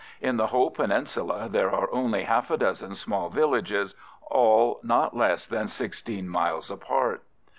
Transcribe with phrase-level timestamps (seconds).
[0.19, 3.93] In the whole peninsula there are only half a dozen small villages,
[4.31, 7.21] all not less than sixteen miles apart.